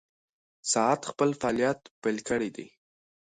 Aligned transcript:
ساعت 0.73 1.01
خپل 1.11 1.29
فعالیت 1.41 1.79
پیل 2.01 2.17
کړی 2.29 2.49
دی. 2.55 2.67